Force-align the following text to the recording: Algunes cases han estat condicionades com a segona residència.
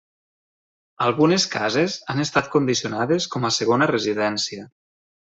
Algunes 1.07 1.43
cases 1.55 1.97
han 2.13 2.23
estat 2.23 2.49
condicionades 2.55 3.27
com 3.35 3.45
a 3.45 3.51
segona 3.59 3.89
residència. 3.93 4.65